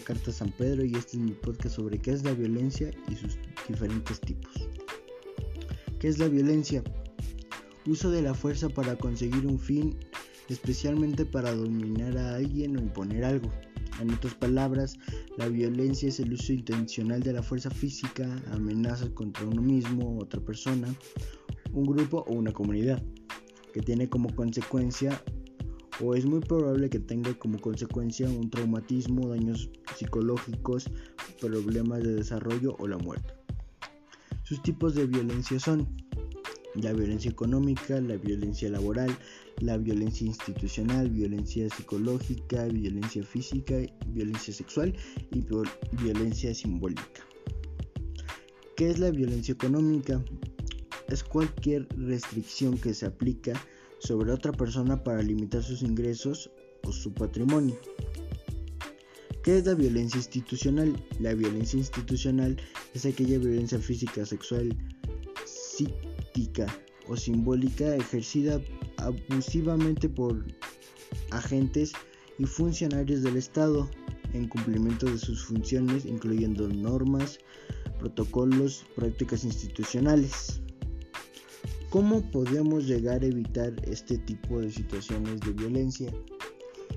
[0.00, 3.38] Carta San Pedro y este es mi podcast sobre qué es la violencia y sus
[3.68, 4.68] diferentes tipos.
[5.98, 6.82] ¿Qué es la violencia?
[7.86, 9.96] Uso de la fuerza para conseguir un fin,
[10.48, 13.50] especialmente para dominar a alguien o imponer algo.
[14.00, 14.98] En otras palabras,
[15.36, 20.40] la violencia es el uso intencional de la fuerza física, amenazas contra uno mismo, otra
[20.40, 20.88] persona,
[21.72, 23.02] un grupo o una comunidad,
[23.72, 25.22] que tiene como consecuencia
[26.02, 30.90] o es muy probable que tenga como consecuencia un traumatismo, daños psicológicos,
[31.40, 33.34] problemas de desarrollo o la muerte.
[34.42, 35.86] Sus tipos de violencia son
[36.74, 39.16] la violencia económica, la violencia laboral,
[39.58, 43.76] la violencia institucional, violencia psicológica, violencia física,
[44.06, 44.94] violencia sexual
[45.32, 45.44] y
[46.02, 47.26] violencia simbólica.
[48.76, 50.24] ¿Qué es la violencia económica?
[51.08, 53.52] Es cualquier restricción que se aplica
[54.00, 56.50] sobre otra persona para limitar sus ingresos
[56.82, 57.78] o su patrimonio.
[59.42, 60.94] ¿Qué es la violencia institucional?
[61.18, 62.56] La violencia institucional
[62.94, 64.76] es aquella violencia física, sexual,
[65.46, 66.66] psíquica
[67.08, 68.60] o simbólica ejercida
[68.98, 70.44] abusivamente por
[71.30, 71.92] agentes
[72.38, 73.88] y funcionarios del Estado
[74.32, 77.38] en cumplimiento de sus funciones, incluyendo normas,
[77.98, 80.59] protocolos, prácticas institucionales.
[81.90, 86.12] ¿Cómo podemos llegar a evitar este tipo de situaciones de violencia?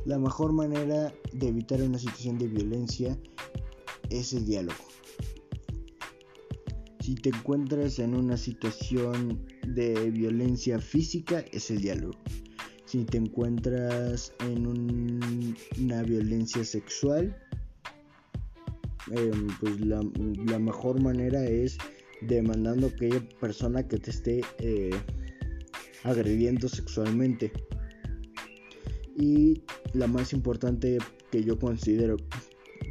[0.05, 3.17] La mejor manera de evitar una situación de violencia
[4.11, 4.77] es el diálogo.
[6.99, 12.19] Si te encuentras en una situación de violencia física, es el diálogo.
[12.85, 17.35] Si te encuentras en una violencia sexual,
[19.09, 20.03] em, pues la,
[20.45, 21.79] la mejor manera es
[22.27, 24.91] demandando a aquella persona que te esté eh,
[26.03, 27.51] agrediendo sexualmente.
[29.15, 29.61] Y
[29.93, 30.97] la más importante
[31.31, 32.17] que yo considero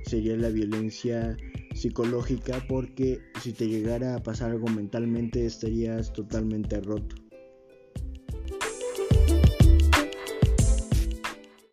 [0.04, 1.36] sería la violencia
[1.74, 7.21] psicológica porque si te llegara a pasar algo mentalmente estarías totalmente roto.